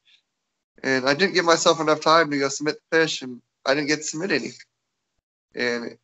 [0.83, 3.89] And I didn't give myself enough time to go submit the fish, and I didn't
[3.89, 4.51] get to submit any.
[5.55, 5.97] And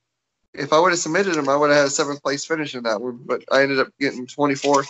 [0.55, 2.85] if I would have submitted them, I would have had a seventh place finish in
[2.85, 3.21] that one.
[3.25, 4.89] But I ended up getting 24th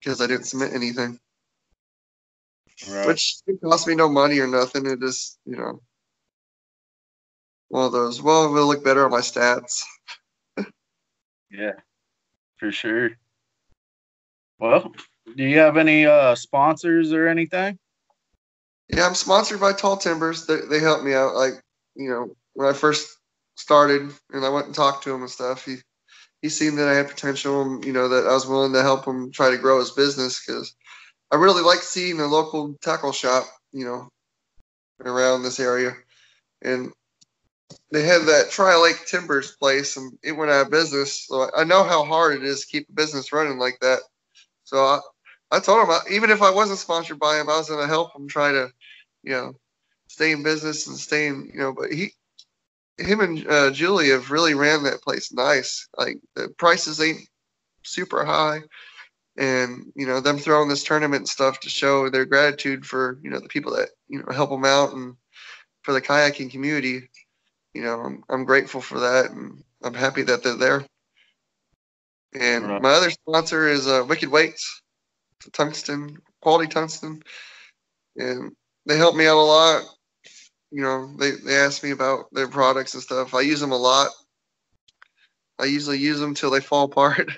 [0.00, 1.18] because I didn't submit anything,
[2.88, 3.06] Right.
[3.06, 4.86] which didn't cost me no money or nothing.
[4.86, 5.80] It just, you know,
[7.68, 8.22] one of those.
[8.22, 9.82] Well, it will look better on my stats.
[11.50, 11.72] yeah,
[12.56, 13.10] for sure.
[14.58, 14.92] Well,
[15.36, 17.78] do you have any uh, sponsors or anything?
[18.88, 20.46] Yeah, I'm sponsored by Tall Timbers.
[20.46, 21.34] They, they help me out.
[21.34, 21.54] Like,
[21.94, 23.08] you know, when I first
[23.56, 25.64] started, and I went and talked to him and stuff.
[25.64, 25.76] He
[26.42, 29.04] he seen that I had potential, and you know that I was willing to help
[29.06, 30.74] him try to grow his business because
[31.32, 34.08] I really like seeing a local tackle shop, you know,
[35.04, 35.94] around this area,
[36.62, 36.92] and
[37.92, 41.26] they had that Tri Lake Timbers place, and it went out of business.
[41.26, 44.00] So I know how hard it is to keep a business running like that.
[44.64, 45.00] So I,
[45.50, 48.14] I told him even if I wasn't sponsored by him, I was going to help
[48.14, 48.70] him try to,
[49.28, 49.54] you know,
[50.08, 51.74] stay in business and stay in, you know.
[51.74, 52.12] But he,
[52.96, 55.86] him and uh, Julie have really ran that place nice.
[55.98, 57.28] Like the prices ain't
[57.82, 58.60] super high,
[59.36, 63.28] and you know them throwing this tournament and stuff to show their gratitude for you
[63.28, 65.14] know the people that you know help them out and
[65.82, 67.02] for the kayaking community.
[67.74, 70.86] You know, I'm I'm grateful for that, and I'm happy that they're there.
[72.34, 72.82] And right.
[72.82, 74.82] my other sponsor is uh, Wicked Weights,
[75.52, 77.22] tungsten, quality tungsten,
[78.16, 78.52] and
[78.88, 79.84] they help me out a lot
[80.70, 83.34] you know, they, they ask me about their products and stuff.
[83.34, 84.10] I use them a lot.
[85.58, 87.26] I usually use them till they fall apart.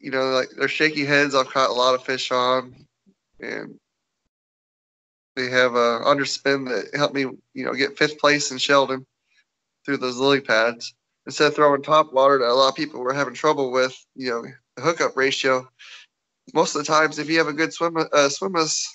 [0.00, 1.34] you know, like they're shaky heads.
[1.34, 2.74] I've caught a lot of fish on,
[3.40, 3.78] and
[5.36, 9.06] they have a underspin that helped me, you know, get fifth place in Sheldon
[9.84, 10.94] through those lily pads
[11.26, 13.94] instead of throwing top water that a lot of people were having trouble with.
[14.16, 14.44] You know,
[14.76, 15.68] the hookup ratio.
[16.54, 18.88] Most of the times, if you have a good swim, uh, swimless,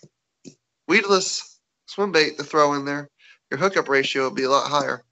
[0.87, 3.09] weedless swim bait to throw in there,
[3.49, 5.03] your hookup ratio will be a lot higher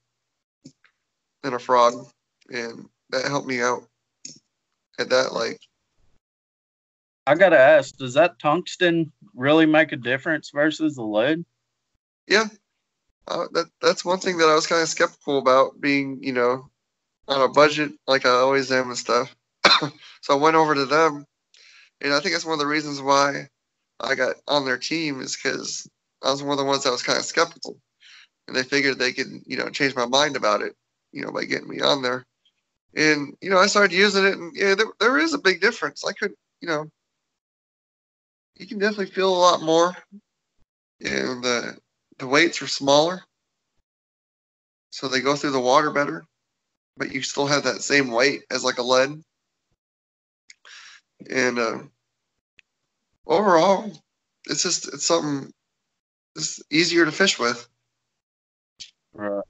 [1.43, 2.07] than a frog.
[2.49, 3.83] And that helped me out
[4.99, 5.59] at that lake.
[7.25, 11.45] I gotta ask, does that tungsten really make a difference versus the lead?
[12.27, 12.47] Yeah,
[13.27, 16.69] uh, that that's one thing that I was kind of skeptical about being, you know,
[17.29, 19.33] on a budget like I always am and stuff.
[20.21, 21.25] so I went over to them,
[22.01, 23.47] and I think that's one of the reasons why
[23.99, 25.88] I got on their team is because
[26.23, 27.77] I was one of the ones that was kind of skeptical,
[28.47, 30.75] and they figured they could, you know, change my mind about it,
[31.12, 32.25] you know, by getting me on there.
[32.95, 36.06] And you know, I started using it, and yeah, there, there is a big difference.
[36.06, 36.86] I could, you know,
[38.56, 39.95] you can definitely feel a lot more,
[41.01, 41.77] and the
[42.19, 43.21] the weights are smaller,
[44.91, 46.25] so they go through the water better,
[46.97, 49.21] but you still have that same weight as like a lead.
[51.29, 51.79] And uh,
[53.25, 53.91] overall,
[54.45, 55.51] it's just it's something
[56.36, 57.67] it's easier to fish with.
[59.13, 59.43] Right.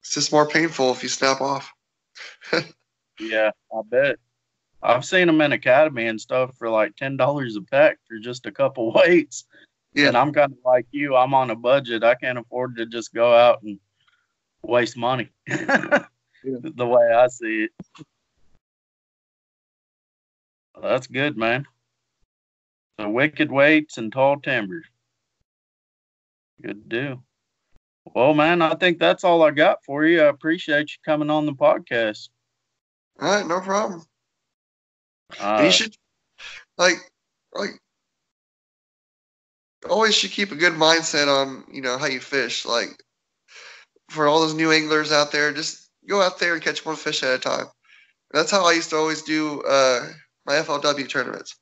[0.00, 1.72] It's just more painful if you snap off.
[3.20, 4.16] yeah, I bet.
[4.82, 8.46] I've seen them in academy and stuff for like ten dollars a pack for just
[8.46, 9.44] a couple weights.
[9.94, 10.08] Yeah.
[10.08, 11.16] And I'm kind of like you.
[11.16, 12.04] I'm on a budget.
[12.04, 13.80] I can't afford to just go out and
[14.62, 15.30] waste money.
[15.46, 16.04] yeah.
[16.42, 17.70] The way I see it.
[20.74, 21.66] Well, that's good, man.
[22.98, 24.84] So wicked weights and tall timbers.
[26.60, 27.22] Good deal.
[28.14, 30.22] Well, man, I think that's all I got for you.
[30.22, 32.28] I appreciate you coming on the podcast.
[33.20, 34.04] All right, no problem.
[35.38, 35.94] Uh, you should
[36.78, 36.96] like
[37.52, 37.70] like
[39.88, 42.64] always should keep a good mindset on you know how you fish.
[42.64, 42.90] Like
[44.10, 47.22] for all those new anglers out there, just go out there and catch one fish
[47.22, 47.66] at a time.
[48.32, 50.08] That's how I used to always do uh,
[50.46, 51.56] my FLW tournaments.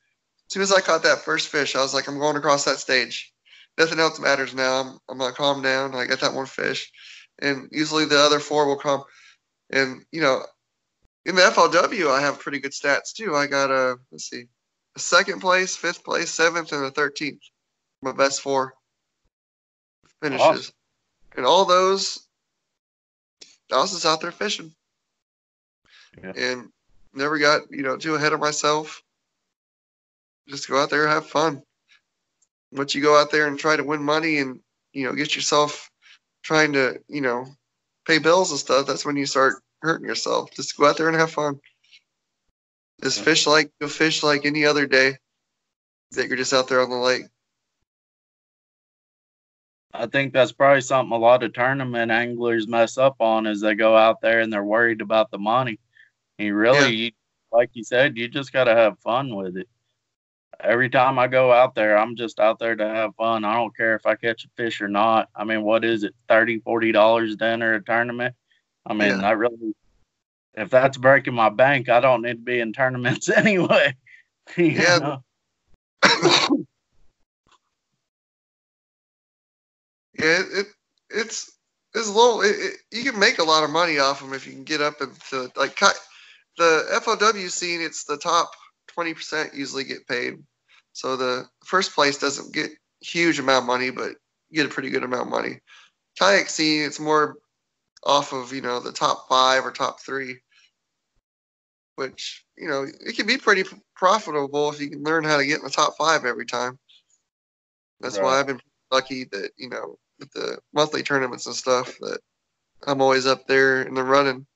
[0.48, 2.78] As soon as I caught that first fish, I was like, I'm going across that
[2.78, 3.34] stage
[3.78, 4.80] nothing else matters now.
[4.80, 5.94] I'm, I'm gonna calm down.
[5.94, 6.90] I got that one fish,
[7.40, 9.04] and usually the other four will come.
[9.70, 10.42] And you know,
[11.24, 13.34] in the FLW, I have pretty good stats too.
[13.34, 14.44] I got a let's see,
[14.94, 17.42] a second place, fifth place, seventh, and a thirteenth.
[18.02, 18.74] My best four
[20.22, 20.74] finishes, awesome.
[21.36, 22.26] and all those,
[23.70, 24.72] was out there fishing,
[26.22, 26.32] yeah.
[26.36, 26.68] and
[27.14, 29.02] never got you know too ahead of myself.
[30.48, 31.62] Just go out there, and have fun
[32.72, 34.60] once you go out there and try to win money and
[34.92, 35.90] you know get yourself
[36.42, 37.46] trying to you know
[38.06, 40.50] pay bills and stuff, that's when you start hurting yourself.
[40.54, 41.58] Just go out there and have fun.
[43.02, 45.16] Just fish like you fish like any other day
[46.12, 47.24] that you're just out there on the lake.
[49.92, 53.74] I think that's probably something a lot of tournament anglers mess up on is they
[53.74, 55.78] go out there and they're worried about the money.
[56.38, 57.10] And really, yeah.
[57.50, 59.68] like you said, you just got to have fun with it
[60.60, 63.44] every time I go out there, I'm just out there to have fun.
[63.44, 65.28] I don't care if I catch a fish or not.
[65.34, 68.34] I mean, what is it, thirty, forty dollars to enter a tournament?
[68.86, 69.26] I mean, yeah.
[69.26, 69.74] I really,
[70.54, 73.94] if that's breaking my bank, I don't need to be in tournaments anyway.
[74.56, 75.18] yeah.
[76.04, 76.48] yeah,
[80.18, 80.66] it,
[81.10, 81.52] it's
[81.94, 82.42] it's low.
[82.42, 84.80] It, it, you can make a lot of money off them if you can get
[84.80, 85.78] up into like
[86.58, 87.80] the FLW scene.
[87.80, 88.52] It's the top
[88.96, 90.38] 20% usually get paid.
[90.92, 92.70] So the first place doesn't get
[93.00, 94.16] huge amount of money, but
[94.48, 95.60] you get a pretty good amount of money.
[96.18, 97.36] Kayak scene, it's more
[98.04, 100.40] off of you know the top five or top three,
[101.96, 105.58] which you know it can be pretty profitable if you can learn how to get
[105.58, 106.78] in the top five every time.
[108.00, 112.20] That's why I've been lucky that you know with the monthly tournaments and stuff that
[112.86, 114.46] I'm always up there in the running.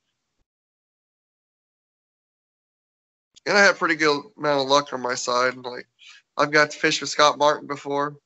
[3.47, 5.57] And I have pretty good amount of luck on my side.
[5.57, 5.87] Like
[6.37, 8.17] I've got to fish with Scott Martin before.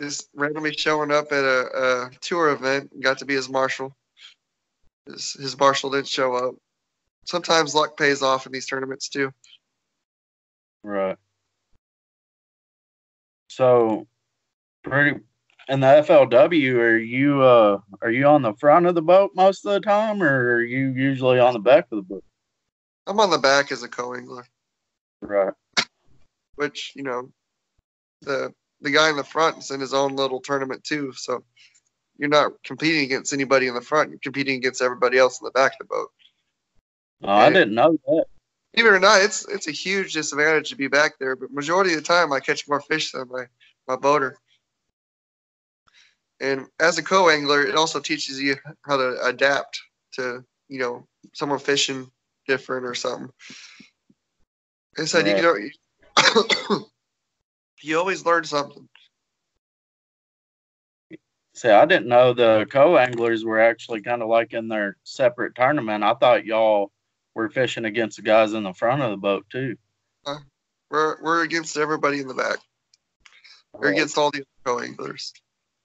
[0.00, 3.96] Just randomly showing up at a, a tour event got to be his marshal.
[5.06, 6.54] His, his marshal didn't show up.
[7.24, 9.32] Sometimes luck pays off in these tournaments too.
[10.82, 11.16] Right.
[13.48, 14.06] So,
[14.82, 15.20] pretty
[15.68, 19.64] in the FLW, are you uh are you on the front of the boat most
[19.66, 22.24] of the time, or are you usually on the back of the boat?
[23.06, 24.46] I'm on the back as a co-angler,
[25.20, 25.54] Right.
[26.56, 27.30] which you know,
[28.22, 31.12] the the guy in the front is in his own little tournament too.
[31.12, 31.42] So
[32.18, 34.10] you're not competing against anybody in the front.
[34.10, 36.08] You're competing against everybody else in the back of the boat.
[37.22, 38.26] Oh, I didn't know that.
[38.72, 41.36] Believe it or not, it's it's a huge disadvantage to be back there.
[41.36, 43.44] But majority of the time, I catch more fish than my
[43.88, 44.36] my boater.
[46.40, 49.80] And as a co-angler, it also teaches you how to adapt
[50.14, 52.10] to you know someone fishing
[52.46, 53.30] different or something.
[54.98, 56.86] I said you know
[57.82, 58.88] you always learn something.
[61.54, 66.04] See, I didn't know the co-anglers were actually kind of like in their separate tournament.
[66.04, 66.90] I thought y'all
[67.34, 69.76] were fishing against the guys in the front of the boat too.
[70.90, 72.58] We're we're against everybody in the back.
[73.72, 75.32] We're against all the co-anglers.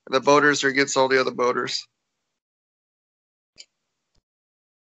[0.07, 1.85] And the boaters are against all the other boaters.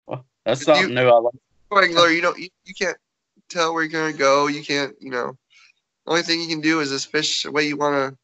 [0.08, 1.08] Well, That's you- something new.
[1.08, 1.34] I like.
[1.70, 2.98] Co-angler, you don't you, you can't
[3.50, 4.48] tell where you're gonna go.
[4.48, 5.38] You can't, you know.
[6.06, 8.18] The only thing you can do is just fish the way you want to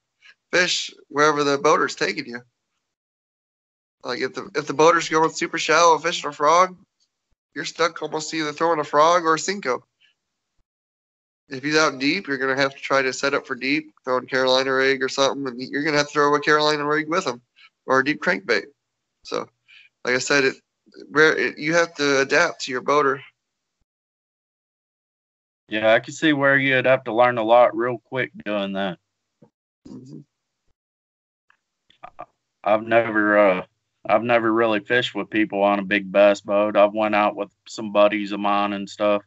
[0.58, 2.42] fish wherever the boater's taking you.
[4.04, 6.78] Like if the if the boater's going super shallow fishing a frog,
[7.56, 9.82] you're stuck almost either throwing a frog or a Senko.
[11.50, 14.28] If he's out deep, you're gonna have to try to set up for deep, throwing
[14.28, 17.42] Carolina rig or something, and you're gonna have to throw a Carolina rig with him
[17.86, 18.66] or a deep crankbait.
[19.24, 19.48] So,
[20.06, 20.56] like I said, it
[21.10, 23.22] where it, you have to adapt to your boater.
[25.70, 29.00] Yeah, I can see where you'd have to learn a lot real quick doing that.
[29.88, 30.26] Mhm.
[32.64, 33.66] I've never uh
[34.06, 36.76] I've never really fished with people on a big bass boat.
[36.76, 39.24] I've went out with some buddies of mine and stuff,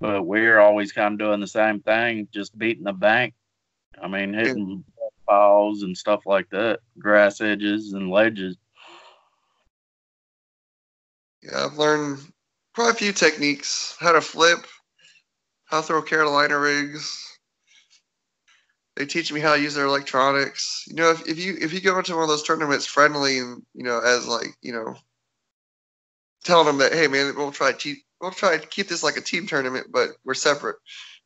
[0.00, 3.34] but we're always kind of doing the same thing, just beating the bank.
[4.00, 4.84] I mean, hitting
[5.26, 8.56] piles and stuff like that, grass edges and ledges.
[11.42, 12.32] Yeah, I've learned
[12.74, 14.60] quite a few techniques: how to flip,
[15.80, 17.18] to throw Carolina rigs.
[18.96, 20.84] They teach me how to use their electronics.
[20.86, 23.62] You know, if, if you if you go into one of those tournaments friendly and
[23.74, 24.96] you know as like you know,
[26.44, 29.22] telling them that hey man, we'll try to we'll try to keep this like a
[29.22, 30.76] team tournament, but we're separate.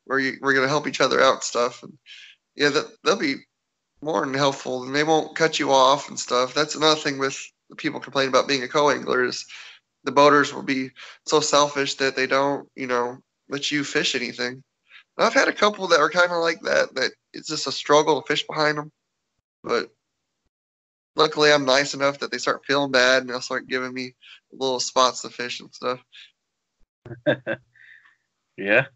[0.06, 1.82] We're we're gonna help each other out and stuff.
[1.82, 1.92] And
[2.54, 3.36] yeah, that they'll be
[4.00, 6.54] more than helpful, and they won't cut you off and stuff.
[6.54, 7.36] That's another thing with
[7.76, 9.44] people complaining about being a co-angler is
[10.04, 10.90] the boaters will be
[11.26, 13.18] so selfish that they don't, you know,
[13.48, 14.62] let you fish anything.
[15.16, 17.72] And I've had a couple that are kind of like that, that it's just a
[17.72, 18.92] struggle to fish behind them.
[19.62, 19.90] But
[21.14, 24.14] luckily, I'm nice enough that they start feeling bad and they'll start giving me
[24.52, 26.00] little spots to fish and stuff.
[28.56, 28.86] Yeah.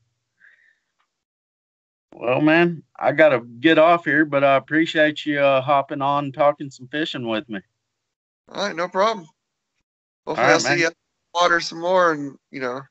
[2.12, 6.34] Well, man, I gotta get off here, but I appreciate you uh, hopping on, and
[6.34, 7.60] talking some fishing with me.
[8.48, 9.26] All right, no problem.
[10.26, 10.90] Hopefully, right, I'll see you
[11.34, 12.82] water some more and, you know,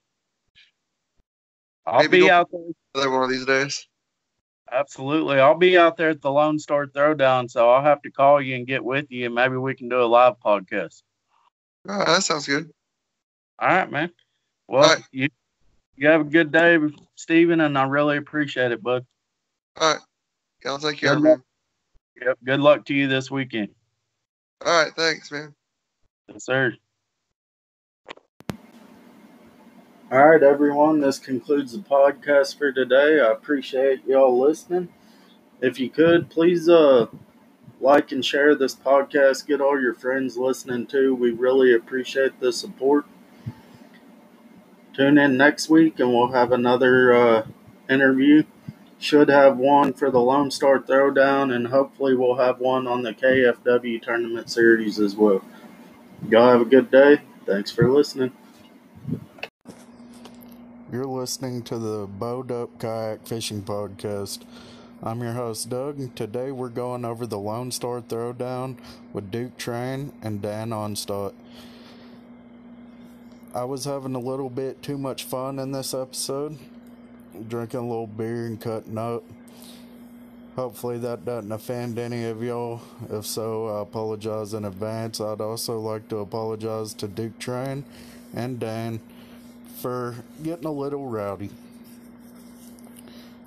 [1.89, 2.61] I'll Maybe be out there.
[2.93, 3.87] another one of these days.
[4.71, 8.39] Absolutely, I'll be out there at the Lone Star Throwdown, so I'll have to call
[8.39, 11.01] you and get with you, and maybe we can do a live podcast.
[11.87, 12.69] All right, that sounds good.
[13.57, 14.11] All right, man.
[14.67, 15.03] Well, right.
[15.11, 15.29] you
[15.95, 16.77] you have a good day,
[17.15, 19.05] Steven, and I really appreciate it, bud.
[19.79, 20.01] All right.
[20.63, 21.41] Yeah, I'll take care, man.
[22.21, 22.37] Yep.
[22.43, 23.69] Good luck to you this weekend.
[24.65, 25.55] All right, thanks, man.
[26.27, 26.73] Yes, sir.
[30.11, 31.01] All right, everyone.
[31.01, 33.19] This concludes the podcast for today.
[33.19, 34.89] I appreciate y'all listening.
[35.61, 37.05] If you could, please uh
[37.79, 39.45] like and share this podcast.
[39.45, 41.13] Get all your friends listening too.
[41.13, 43.05] We really appreciate the support.
[44.95, 47.47] Tune in next week, and we'll have another uh,
[47.87, 48.43] interview.
[48.97, 53.13] Should have one for the Lone Star Throwdown, and hopefully we'll have one on the
[53.13, 55.43] KFW Tournament Series as well.
[56.27, 57.21] Y'all have a good day.
[57.45, 58.31] Thanks for listening.
[60.91, 64.39] You're listening to the Bowed Kayak Fishing Podcast.
[65.03, 68.75] I'm your host, Doug, today we're going over the Lone Star Throwdown
[69.13, 71.33] with Duke Train and Dan Onstadt.
[73.53, 76.57] I was having a little bit too much fun in this episode,
[77.47, 79.21] drinking a little beer and cutting up.
[80.55, 82.81] Hopefully, that doesn't offend any of y'all.
[83.11, 85.21] If so, I apologize in advance.
[85.21, 87.83] I'd also like to apologize to Duke Train
[88.33, 88.99] and Dan
[89.79, 91.49] for getting a little rowdy.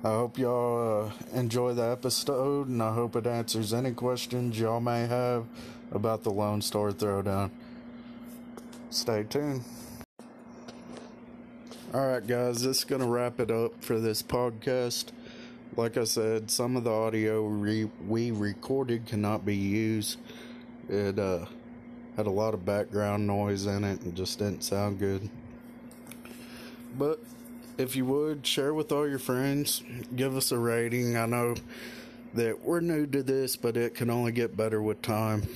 [0.03, 4.81] I hope y'all uh, enjoy the episode, and I hope it answers any questions y'all
[4.81, 5.45] may have
[5.91, 7.51] about the Lone Star Throwdown.
[8.89, 9.63] Stay tuned.
[11.93, 15.05] Alright, guys, this is going to wrap it up for this podcast.
[15.77, 20.19] Like I said, some of the audio re- we recorded cannot be used.
[20.89, 21.45] It uh,
[22.17, 25.29] had a lot of background noise in it and just didn't sound good.
[26.97, 27.19] But
[27.77, 29.83] if you would, share with all your friends,
[30.15, 31.17] give us a rating.
[31.17, 31.55] I know
[32.33, 35.47] that we're new to this, but it can only get better with time.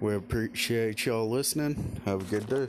[0.00, 2.00] We appreciate y'all listening.
[2.04, 2.68] Have a good day.